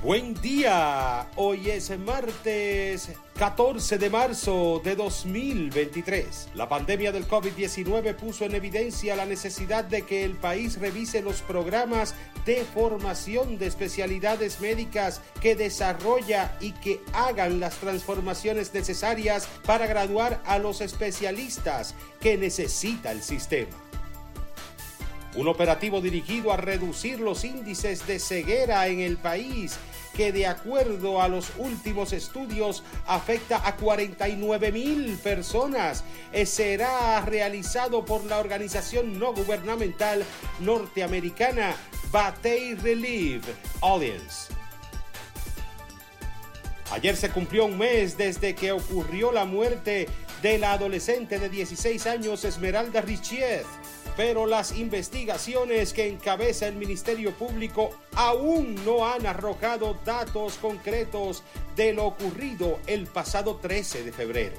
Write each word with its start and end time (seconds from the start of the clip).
Buen 0.00 0.32
día, 0.34 1.26
hoy 1.34 1.70
es 1.70 1.90
martes 1.98 3.10
14 3.36 3.98
de 3.98 4.08
marzo 4.08 4.80
de 4.84 4.94
2023. 4.94 6.50
La 6.54 6.68
pandemia 6.68 7.10
del 7.10 7.26
COVID-19 7.26 8.14
puso 8.14 8.44
en 8.44 8.54
evidencia 8.54 9.16
la 9.16 9.26
necesidad 9.26 9.82
de 9.82 10.02
que 10.02 10.22
el 10.22 10.36
país 10.36 10.78
revise 10.78 11.20
los 11.20 11.42
programas 11.42 12.14
de 12.46 12.64
formación 12.64 13.58
de 13.58 13.66
especialidades 13.66 14.60
médicas 14.60 15.20
que 15.40 15.56
desarrolla 15.56 16.56
y 16.60 16.70
que 16.74 17.00
hagan 17.12 17.58
las 17.58 17.74
transformaciones 17.78 18.72
necesarias 18.72 19.48
para 19.66 19.88
graduar 19.88 20.40
a 20.46 20.60
los 20.60 20.80
especialistas 20.80 21.96
que 22.20 22.38
necesita 22.38 23.10
el 23.10 23.20
sistema. 23.20 23.87
Un 25.38 25.46
operativo 25.46 26.00
dirigido 26.00 26.52
a 26.52 26.56
reducir 26.56 27.20
los 27.20 27.44
índices 27.44 28.08
de 28.08 28.18
ceguera 28.18 28.88
en 28.88 28.98
el 28.98 29.18
país 29.18 29.78
que 30.16 30.32
de 30.32 30.48
acuerdo 30.48 31.22
a 31.22 31.28
los 31.28 31.52
últimos 31.58 32.12
estudios 32.12 32.82
afecta 33.06 33.62
a 33.64 33.76
49 33.76 34.72
mil 34.72 35.16
personas. 35.18 36.02
Eh, 36.32 36.44
será 36.44 37.20
realizado 37.20 38.04
por 38.04 38.24
la 38.24 38.38
organización 38.40 39.16
no 39.20 39.32
gubernamental 39.32 40.24
norteamericana 40.58 41.76
Batey 42.10 42.74
Relief 42.74 43.44
Alliance. 43.80 44.52
Ayer 46.90 47.16
se 47.16 47.30
cumplió 47.30 47.66
un 47.66 47.78
mes 47.78 48.18
desde 48.18 48.56
que 48.56 48.72
ocurrió 48.72 49.30
la 49.30 49.44
muerte 49.44 50.08
de 50.42 50.58
la 50.58 50.72
adolescente 50.72 51.38
de 51.38 51.48
16 51.48 52.08
años 52.08 52.44
Esmeralda 52.44 53.02
Richiet 53.02 53.64
pero 54.18 54.46
las 54.46 54.76
investigaciones 54.76 55.92
que 55.92 56.08
encabeza 56.08 56.66
el 56.66 56.74
Ministerio 56.74 57.32
Público 57.34 57.90
aún 58.16 58.74
no 58.84 59.06
han 59.06 59.24
arrojado 59.26 59.96
datos 60.04 60.54
concretos 60.54 61.44
de 61.76 61.92
lo 61.92 62.06
ocurrido 62.06 62.80
el 62.88 63.06
pasado 63.06 63.60
13 63.62 64.02
de 64.02 64.10
febrero. 64.10 64.56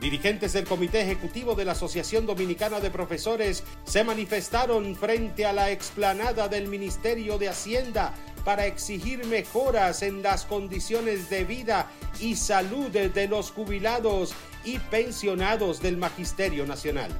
Dirigentes 0.00 0.52
del 0.52 0.64
Comité 0.64 1.00
Ejecutivo 1.00 1.56
de 1.56 1.64
la 1.64 1.72
Asociación 1.72 2.24
Dominicana 2.24 2.78
de 2.78 2.92
Profesores 2.92 3.64
se 3.82 4.04
manifestaron 4.04 4.94
frente 4.94 5.44
a 5.44 5.52
la 5.52 5.72
explanada 5.72 6.46
del 6.46 6.68
Ministerio 6.68 7.36
de 7.36 7.48
Hacienda 7.48 8.14
para 8.44 8.66
exigir 8.66 9.26
mejoras 9.26 10.04
en 10.04 10.22
las 10.22 10.44
condiciones 10.44 11.28
de 11.28 11.44
vida 11.44 11.90
y 12.20 12.36
salud 12.36 12.90
de 12.90 13.26
los 13.26 13.50
jubilados 13.50 14.34
y 14.62 14.78
pensionados 14.78 15.82
del 15.82 15.96
Magisterio 15.96 16.64
Nacional. 16.64 17.10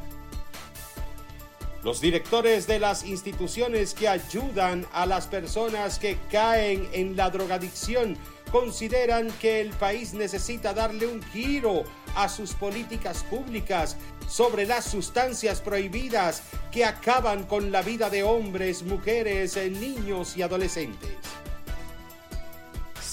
Los 1.82 2.02
directores 2.02 2.66
de 2.66 2.78
las 2.78 3.06
instituciones 3.06 3.94
que 3.94 4.06
ayudan 4.06 4.86
a 4.92 5.06
las 5.06 5.26
personas 5.26 5.98
que 5.98 6.18
caen 6.30 6.86
en 6.92 7.16
la 7.16 7.30
drogadicción 7.30 8.18
consideran 8.52 9.30
que 9.40 9.62
el 9.62 9.70
país 9.70 10.12
necesita 10.12 10.74
darle 10.74 11.06
un 11.06 11.22
giro 11.22 11.84
a 12.14 12.28
sus 12.28 12.52
políticas 12.52 13.24
públicas 13.24 13.96
sobre 14.28 14.66
las 14.66 14.84
sustancias 14.84 15.62
prohibidas 15.62 16.42
que 16.70 16.84
acaban 16.84 17.44
con 17.44 17.72
la 17.72 17.80
vida 17.80 18.10
de 18.10 18.24
hombres, 18.24 18.82
mujeres, 18.82 19.56
niños 19.56 20.36
y 20.36 20.42
adolescentes. 20.42 21.39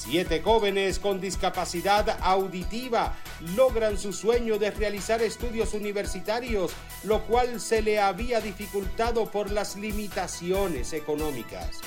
Siete 0.10 0.42
jóvenes 0.42 1.00
con 1.00 1.20
discapacidad 1.20 2.18
auditiva 2.22 3.14
logran 3.58 3.98
su 3.98 4.14
sueño 4.14 4.58
de 4.58 4.72
realizar 4.72 5.22
estudios 5.22 5.74
universitarios, 5.74 6.72
lo 7.04 7.24
cual 7.24 7.60
se 7.60 7.82
le 7.82 8.00
había 8.00 8.40
dificultado 8.40 9.30
por 9.30 9.52
las 9.52 9.76
limitaciones 9.76 10.94
económicas. 10.94 11.82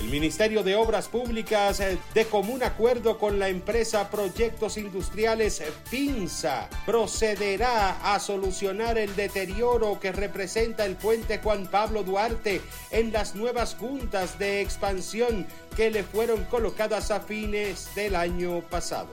El 0.00 0.10
Ministerio 0.10 0.62
de 0.62 0.76
Obras 0.76 1.08
Públicas, 1.08 1.80
eh, 1.80 1.98
de 2.14 2.24
común 2.26 2.62
acuerdo 2.62 3.18
con 3.18 3.38
la 3.40 3.48
empresa 3.48 4.08
Proyectos 4.08 4.78
Industriales 4.78 5.60
PINSA, 5.90 6.68
procederá 6.86 8.14
a 8.14 8.20
solucionar 8.20 8.96
el 8.96 9.14
deterioro 9.16 9.98
que 9.98 10.12
representa 10.12 10.86
el 10.86 10.94
puente 10.94 11.38
Juan 11.38 11.66
Pablo 11.66 12.04
Duarte 12.04 12.60
en 12.92 13.12
las 13.12 13.34
nuevas 13.34 13.74
juntas 13.74 14.38
de 14.38 14.60
expansión 14.60 15.46
que 15.76 15.90
le 15.90 16.04
fueron 16.04 16.44
colocadas 16.44 17.10
a 17.10 17.20
fines 17.20 17.92
del 17.96 18.14
año 18.14 18.60
pasado. 18.60 19.08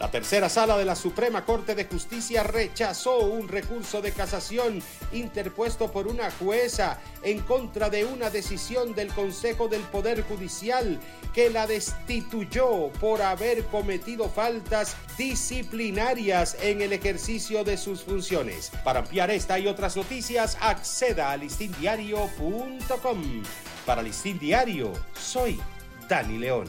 La 0.00 0.10
tercera 0.10 0.48
sala 0.48 0.76
de 0.76 0.84
la 0.84 0.96
Suprema 0.96 1.44
Corte 1.44 1.74
de 1.74 1.84
Justicia 1.84 2.42
rechazó 2.42 3.20
un 3.20 3.48
recurso 3.48 4.02
de 4.02 4.12
casación 4.12 4.82
interpuesto 5.12 5.92
por 5.92 6.08
una 6.08 6.30
jueza 6.32 6.98
en 7.22 7.40
contra 7.40 7.90
de 7.90 8.04
una 8.04 8.28
decisión 8.28 8.94
del 8.94 9.12
Consejo 9.12 9.68
del 9.68 9.82
Poder 9.82 10.22
Judicial 10.24 10.98
que 11.32 11.48
la 11.48 11.66
destituyó 11.66 12.90
por 13.00 13.22
haber 13.22 13.64
cometido 13.66 14.28
faltas 14.28 14.96
disciplinarias 15.16 16.56
en 16.60 16.82
el 16.82 16.92
ejercicio 16.92 17.62
de 17.62 17.76
sus 17.76 18.02
funciones. 18.02 18.72
Para 18.82 19.00
ampliar 19.00 19.30
esta 19.30 19.58
y 19.58 19.68
otras 19.68 19.96
noticias, 19.96 20.58
acceda 20.60 21.30
a 21.30 21.36
listindiario.com. 21.36 23.42
Para 23.86 24.02
Listín 24.02 24.38
Diario, 24.38 24.92
soy 25.14 25.60
Dani 26.08 26.38
León. 26.38 26.68